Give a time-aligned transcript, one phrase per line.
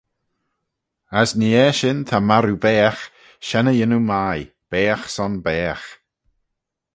[1.19, 3.01] "As nee eshyn, ta marroo baagh,
[3.47, 5.87] shen y yannoo mie; baagh son baagh."